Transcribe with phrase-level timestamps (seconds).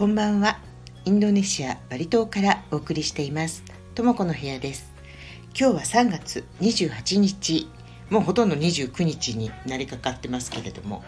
[0.00, 0.58] こんばんは。
[1.04, 3.62] インドネシアバリ島からお送りしています。
[3.94, 4.90] ともこの部屋です。
[5.48, 7.68] 今日は3月28日
[8.08, 11.04] もうほとんど29日になりかかってますけれども。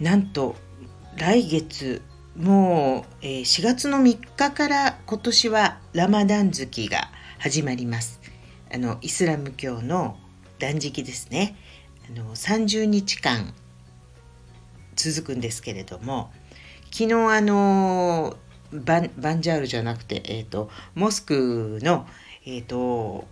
[0.00, 0.54] なんと
[1.16, 2.02] 来月
[2.36, 8.20] もう、4月の3日から今年はラマダン月が始まります。
[8.70, 10.18] あのイスラム教の
[10.58, 11.56] 断食ですね。
[12.06, 13.54] あの30日間
[14.94, 16.30] 続くんですけれども
[16.92, 18.36] 昨日あの
[18.70, 22.06] バンバンジャールじゃなくて、えーと、モスクの、
[22.44, 23.26] えーと、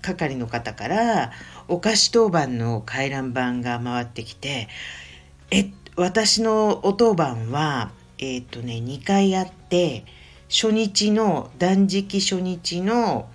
[0.00, 1.32] 係の方から
[1.66, 4.68] お菓子当番の回覧板が回ってきて
[5.50, 10.04] え私のお当番はえ、ー、とね2回あって
[10.48, 13.28] 初日の断食初日の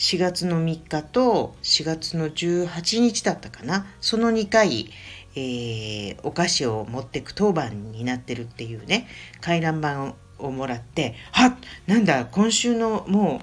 [0.00, 3.84] 4月の3日と4月の18日だったかな。
[4.00, 4.90] その2回、
[5.36, 9.06] えー、お菓子を持ってく当番になってるっていうね
[9.40, 13.40] 回覧板をもらってはなんだ今週のも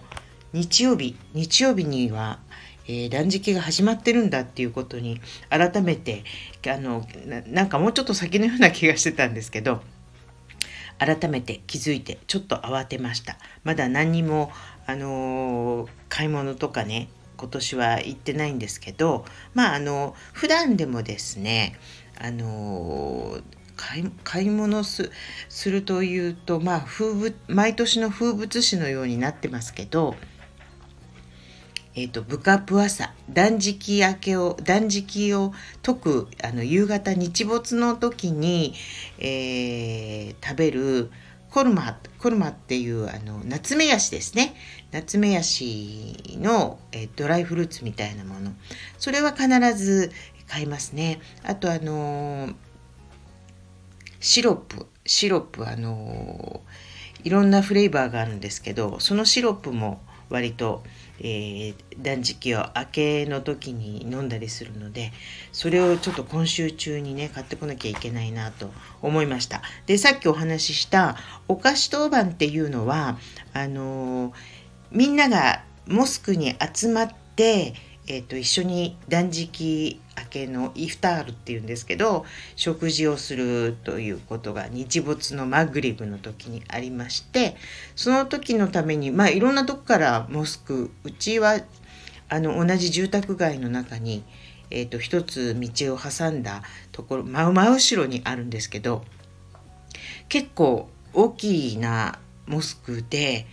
[0.53, 2.39] う日曜日日曜日には、
[2.87, 6.23] えー、断食が始まってるんだっていうことに改めて
[6.67, 7.05] あの
[7.47, 9.81] なんかもうちょっと先のような気がしてたんですけど
[10.99, 13.37] 改めて気づいてちょっと慌てました。
[13.63, 14.51] まだ何にも
[14.87, 21.79] あのー、買い物とかね今年は行ってないんですけどまああの普段でもですね
[22.19, 23.37] あの
[24.23, 25.11] 買い物す
[25.65, 30.15] るというとまあ風物毎年の風物詩のようになってますけど
[31.99, 38.75] えーと、ブカプアサ断食明けを断食を解くあの夕方日没の時に、
[39.17, 41.09] えー、食べる
[41.57, 44.53] コルマコルマっていうあの夏目ヤシですね。
[44.91, 48.51] 夏目ヤシの、え、ドライフルーツみたいなもの。
[48.99, 50.11] それは必ず
[50.47, 51.19] 買いますね。
[51.41, 52.49] あとあの、
[54.19, 54.85] シロップ。
[55.07, 56.61] シロップあの、
[57.23, 60.83] いろんなフレーバーがあるんですけどそのシロップも割と、
[61.19, 65.11] えー、断食を明けの時に飲んだりするので
[65.51, 69.61] それをちょっと今週中にね買ってこなきゃいけないなと思いました。
[69.85, 71.17] でさっきお話しした
[71.47, 73.17] お菓子当番っていうのは
[73.53, 74.33] あのー、
[74.91, 77.73] みんながモスクに集まって
[78.09, 82.25] えーと、一緒に断食明けのイフタールっていうんですけど
[82.55, 87.57] 食事をするということが日没のマグリブの時にありまして
[87.95, 91.59] その時のためにまあいろんなとこからモスクうちは
[92.29, 94.23] あの同じ住宅街の中に、
[94.69, 99.03] えーと、一つ道を挟んだところ真真後ろにあるんですけど
[100.29, 103.45] 結構大きなモスクで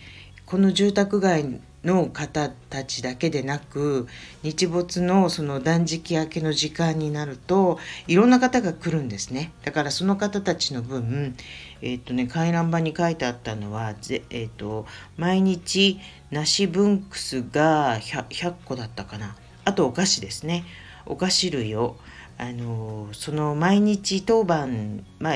[0.45, 4.07] この住宅街の方たちだけでなく
[4.43, 9.51] 日没のその断食明けの時間になるといろんな方が来るんですね。
[9.63, 11.35] だからその方たちの分
[11.81, 14.85] えっ、ー、とね回覧板に書いてあったのはぜ、えーと、
[15.17, 15.99] 毎日
[16.31, 19.35] 梨ブンクスが 100, 100個だったかな。
[19.63, 20.65] あとお菓子ですね。
[21.05, 21.97] お菓子類を
[22.37, 25.33] あのその毎日当番まあ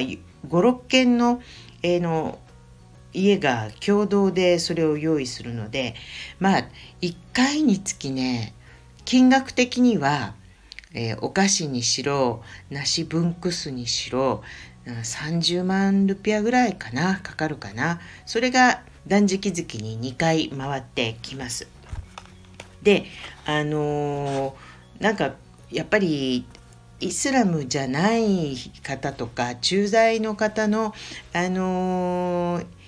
[0.47, 1.41] 56件の,、
[1.83, 2.39] えー、の
[3.13, 5.95] 家が共同でそれを用意するので
[6.39, 6.63] まあ
[7.01, 8.53] 1回につきね
[9.05, 10.35] 金額的には、
[10.93, 14.43] えー、お菓子にしろ梨ブンクスにしろ
[14.85, 21.67] 30万ルピアぐらいかなかかるかなそれが断食月に2回回ってきます。
[22.81, 23.05] で
[23.45, 25.33] あのー、なんか
[25.71, 26.45] やっぱり
[27.01, 30.93] イスラムじゃない方とか駐在の方の
[31.33, 32.78] あのー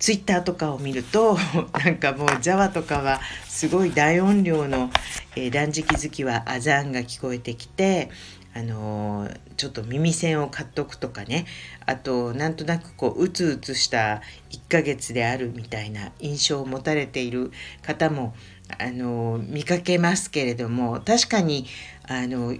[0.00, 1.38] ツイッターとかを見ると
[1.84, 4.90] なんかもう Java とかはすごい大音量の、
[5.36, 8.10] えー、断食月はアザーンが聞こえてきて
[8.52, 11.46] あのー、ちょっと耳栓を買っとくとかね。
[11.86, 18.34] あとなんとなくこううつうつした1ヶ月であるみたいな印象を持たれている方も
[18.78, 21.66] あのー、見かけますけれども確かに
[22.08, 22.56] あの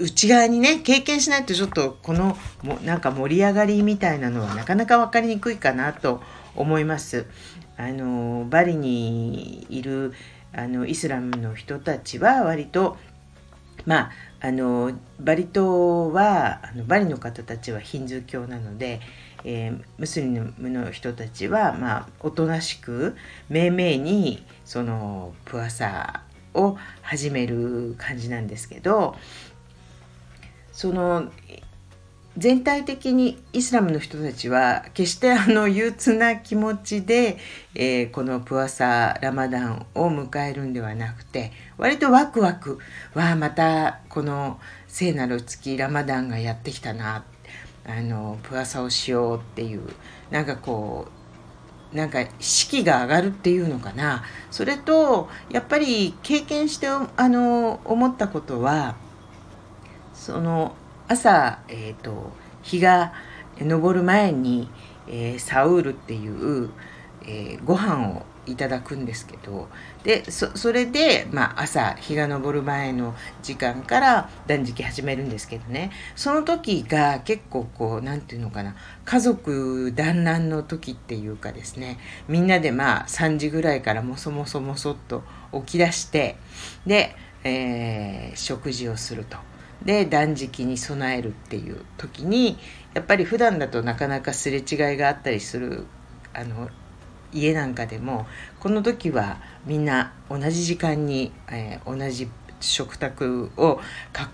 [0.00, 6.20] 内側にね経験しないとちょっとこのもなんか盛り上がりみたいなのはなかなか分かりにくいかなと
[6.54, 7.26] 思います。
[7.76, 10.12] あのバリにいる
[10.52, 12.96] あのイスラムの人たちは割と
[13.84, 14.10] まあ
[14.40, 19.00] あのバリ島はあのバリの方たちはヒンズー教なので、
[19.44, 23.16] えー、ムスリムの人たちはまあおとなしく
[23.48, 26.22] めいめいにそのプアサ
[26.54, 29.14] を始める感じなんですけど
[30.76, 31.32] その
[32.36, 37.38] 全体的にイスラムの人たちは決してあの憂鬱な気持ちで、
[37.74, 42.78] えー、このプアサラマダンを迎えるんではなくて割とワクワク
[43.14, 47.24] わあまたこの聖なる月ラマダンがやってきたな
[47.86, 49.80] あのプアサをしようっていう
[50.30, 51.08] なんかこ
[51.94, 54.24] うなんか士気が上がるっていうのかな。
[54.50, 58.96] それとやっぱり経験してあの思ったことは
[60.26, 60.74] その
[61.06, 63.12] 朝、えーと、日が
[63.60, 64.68] 昇る前に、
[65.06, 66.70] えー、サウールっていう、
[67.22, 69.68] えー、ご飯をいただくんですけど
[70.02, 78.74] でそれで、まあ、朝日が昇る前の時間から断食始めるんですけどねその時が結構こう何て言うのかな
[79.04, 86.36] 家族団らんの時っていうかですねみんなでまあ3時ぐらいからもそもそもそっと起き出して
[86.84, 87.14] で、
[87.44, 89.38] えー、食事をすると。
[89.86, 92.58] で断食に備えるっていう時に
[92.92, 95.86] やっぱり普段だとなかなかすれ違いがあったりする
[96.34, 96.68] あの
[97.32, 98.26] 家なんかでも
[98.58, 102.28] この時はみんな同じ時間に、えー、同じ
[102.60, 103.80] 食卓を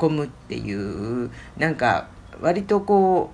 [0.01, 2.09] 囲むっていうなんか
[2.41, 3.31] 割とこ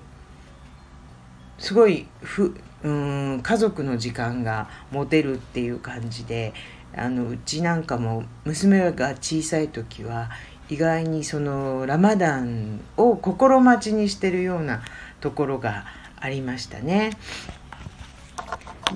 [1.59, 6.53] うすごいふうん家族の時間が持てるっていう感じで
[6.97, 10.31] あのうちなんかも娘が小さい時は
[10.69, 14.83] 意外にそのラマダンを心待ちにしてるような
[15.21, 15.87] ところが
[16.21, 17.13] ありましたね。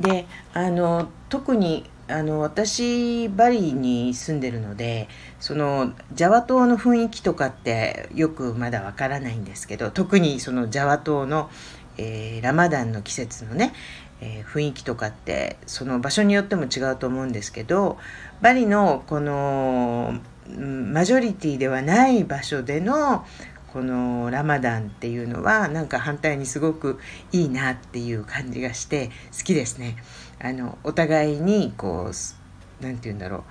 [0.00, 5.08] であの特にあの私バリに住んでるので
[5.40, 11.50] そのジャワ島の雰囲気とかってよくまだわからないんですけど特にそのジャワ島の、
[11.98, 13.72] えー、ラマダンの季節のね、
[14.20, 17.98] えー、雰囲気とかってその場所によっても違うと思うんですけど
[18.40, 23.24] バリのこのマジョリティではない場所での
[23.72, 26.98] このラマダンっていうのはなんか反対にすごく
[27.32, 29.96] いいなっていう感じがして好きですね。
[30.40, 33.42] あのお互いにこう何て言うんだろう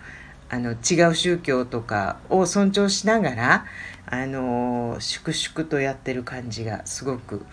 [0.49, 3.65] あの違う宗教とかを尊重しながら
[4.05, 7.45] あの粛々とやってる感じがすごく好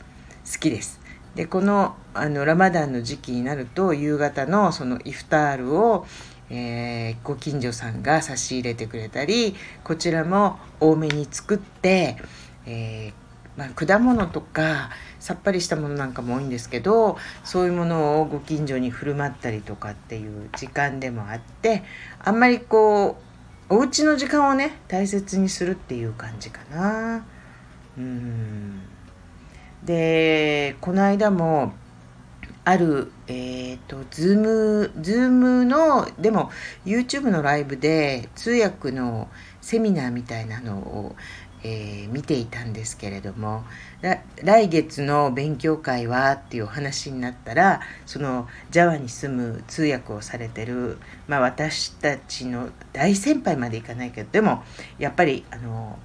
[0.61, 1.01] きです。
[1.35, 6.07] でこのあのラマダンの時期になると夕方のそのイフタールを
[6.51, 9.55] えー、ご近所さんが差し入れてくれたり
[9.85, 12.17] こちらも多めに作って、
[12.67, 14.91] えー、まあ、果物とか
[15.21, 21.83] さっぱりしたものなんかも多いんですけどそういうものをご近所に振る舞ったりとかっていう時間でもあって
[22.21, 23.19] あんまりこ
[23.71, 27.27] うお家の時間をね大切にするっていう感じかな。
[27.99, 28.81] うん
[29.85, 31.73] でこの間も
[32.69, 36.51] ある、えっ、ー、と、ズーム、ズームの、でも
[36.85, 39.29] YouTube のライブで通訳の
[39.63, 41.17] セミナーみたいなのを、
[41.65, 43.65] えー、見ていたんですけれども
[44.45, 54.63] 来月の勉強会はっていうお話になったらその Java に住む通訳をされてる、まあ、私たちの大先輩までいかないけどでも
[55.01, 55.99] やっぱりあの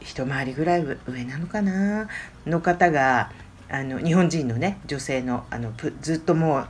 [0.00, 2.08] 一回りぐらい上なのかな
[2.46, 3.30] の方が
[3.68, 6.66] あの日本人のね女性のあのずっともう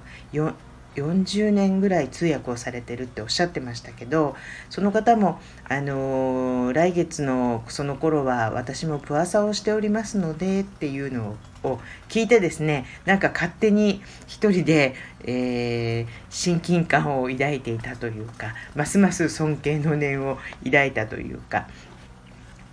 [0.94, 4.36] 40年ぐらい通訳をされてるっておっしゃってましたけど
[4.70, 14.94] その方も、あのー、来月のその頃は私もプアサをしておりますのでっていうのを聞いてですねなんか勝手に一人で、
[15.24, 21.68] えー、親近感を抱いていたというかますます尊敬の念を抱いたというか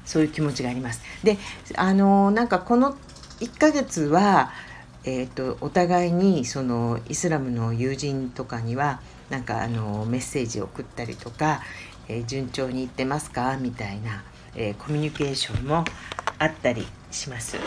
[0.05, 1.01] そういう気持ちがあります。
[1.24, 1.38] で
[1.75, 2.98] あのー、なんかこの
[3.41, 4.51] 1ヶ月は、
[5.03, 11.62] えーと、お互いにそのイスラムの友人とかにはなんかあのメッセージを送ったりとか、
[12.07, 13.57] えー、順調にいってますか？
[13.57, 14.24] みたいな、
[14.55, 15.83] えー、コミュニケーションも
[16.38, 17.57] あったりします。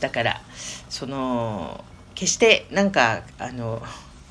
[0.00, 0.40] だから
[0.88, 3.82] その決してなんかあの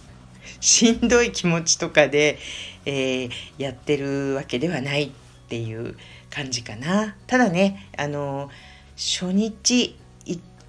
[0.59, 2.39] しんどい気持ちとかで、
[2.85, 5.09] えー、やってるわけではないっ
[5.49, 5.95] ていう
[6.31, 7.15] 感じかな。
[7.27, 8.49] ただねあの
[8.97, 9.95] 初日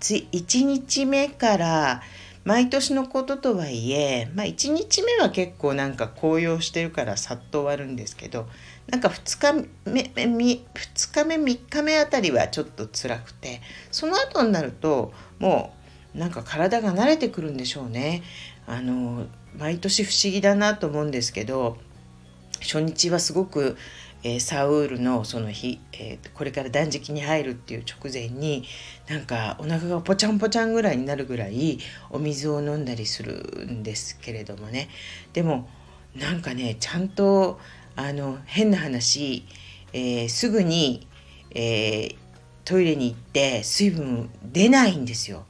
[0.01, 2.03] 1, 日目から
[2.45, 8.49] 毎年のこととはいえ、まあ、1日目は結構なんか紅葉してるからさっと終わるんですけど
[8.89, 10.65] なんか2日目 ,2
[11.13, 15.75] 日目3日目あたりはちょっと辛くてその後になるとも
[16.15, 18.23] うなんか体が慣れてくるんでしょうね。
[18.67, 19.27] あの
[19.57, 21.77] 毎年不思議だなと思うんですけど
[22.61, 23.77] 初日はすごく
[24.23, 28.65] えー、サウールのその日、えー、これから断食に入るっていう直前に
[29.09, 31.79] なんかお腹がポチャンポチャンぐらいになるぐらい
[32.11, 34.89] お水を飲んだりするんですけれどもね
[35.33, 35.69] でも
[36.15, 37.59] なんかねちゃんと
[37.97, 39.45] あの変な話、
[39.93, 41.07] えー、すぐに、
[41.55, 42.15] え
[42.65, 45.45] トイレに行って水分出ないんですよ。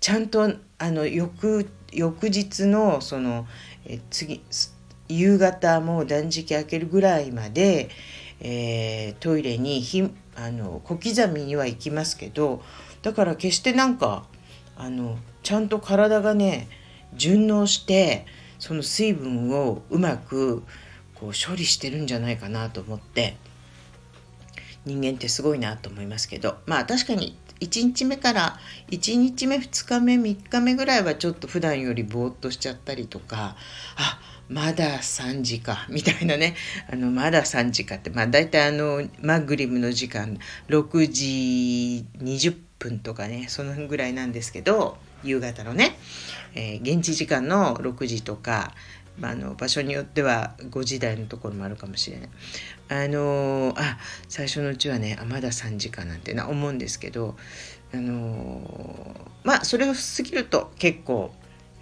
[0.00, 3.46] ちゃんとあの翌翌日のその、
[3.86, 4.42] え次
[5.08, 7.88] 夕方もう断食明けるぐらいまで、
[8.40, 12.62] えー、トイレにひあの小刻みにはいきますけど
[13.02, 14.24] だから決してなんか
[14.76, 16.68] あのちゃんと体がね
[17.14, 18.26] 順応して
[18.58, 20.62] その水分をうまく
[21.14, 23.36] こう処理してるんじゃないかなと思って
[24.84, 28.58] 人間ってすごいなと思いますけどまあ確かに1日目から
[28.90, 33.56] 1日目2日目3日目ぐらいはちょっと普段よりぼーっとしちゃったりとか
[33.96, 36.56] あまだ3時かみたいなね
[36.90, 40.38] あのまだ3時かってまあ大体あのマグリムの時間
[40.68, 45.98] 6時20分とかねそのぐらいなんですけど夕方のね、
[46.54, 48.72] えー、現地時間の6時とか
[49.20, 52.28] まあ、の場所によっては5時台のところもあるかもしれない。
[52.90, 57.36] あのあ最初のうちはねあまだ3時間なんてな思うんですけど、
[57.92, 59.14] あの
[59.44, 61.32] まあそれを過ぎると結構、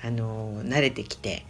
[0.03, 1.47] あの慣れてきて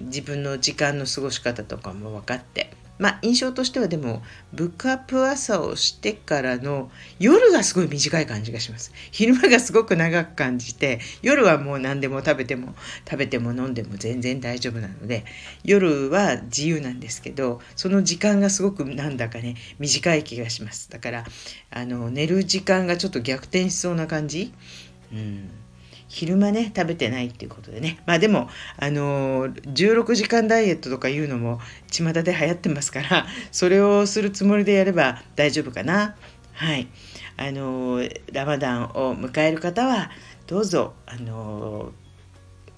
[0.00, 8.92] 自分の時間の過ごし方とかも分かってまあ印象としてはでもブックアップ朝をしてからの夜がすごい短い感じがします。
[9.10, 12.74] 昼間がすごく長く感じて夜はもう何でも食べても
[13.08, 15.24] 食べても飲んでも全然大丈夫なので
[15.64, 20.90] 夜は自由なんですけどその時間がすごくなんだかね短い気がします。
[20.90, 21.24] だから
[21.70, 24.52] あの寝る時間がちょっと逆転しそうな感じ。
[25.12, 25.50] うん。
[26.08, 28.00] 昼間ね食べてないっていうことでね。
[28.06, 28.48] まあでも
[28.78, 31.60] あのー、16時間ダイエットとかいうのも
[31.90, 36.16] 巷で流行ってますからそれをするつもりでやれば大丈夫かな。
[36.54, 36.88] はい。
[37.36, 40.10] あのー、ラマダンを迎える方は
[40.46, 41.92] どうぞあのー、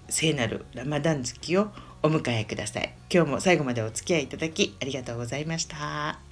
[0.09, 1.69] 聖なるラマダン月を
[2.03, 2.95] お迎えください。
[3.13, 6.30] 今日も最後までお付き合いいただきありがとうございました。